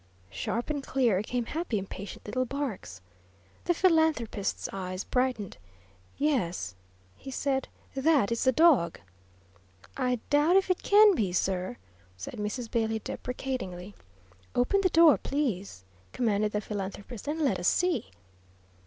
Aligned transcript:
sharp 0.31 0.71
and 0.71 0.81
clear 0.81 1.21
came 1.21 1.45
happy 1.45 1.77
impatient 1.77 2.25
little 2.25 2.43
barks. 2.43 3.01
The 3.65 3.73
philanthropist's 3.75 4.67
eyes 4.73 5.03
brightened. 5.03 5.57
"Yes," 6.17 6.73
he 7.15 7.29
said, 7.29 7.67
"that 7.93 8.31
is 8.31 8.43
the 8.45 8.51
dog." 8.51 8.99
"I 9.95 10.19
doubt 10.31 10.55
if 10.55 10.71
it 10.71 10.81
can 10.81 11.13
be, 11.13 11.31
sir," 11.31 11.77
said 12.17 12.37
Mrs. 12.39 12.71
Bailey, 12.71 12.97
deprecatingly. 12.97 13.93
"Open 14.55 14.81
the 14.81 14.89
door, 14.89 15.19
please," 15.19 15.83
commanded 16.13 16.53
the 16.53 16.61
philanthropist, 16.61 17.27
"and 17.27 17.39
let 17.39 17.59
us 17.59 17.67
see." 17.67 18.09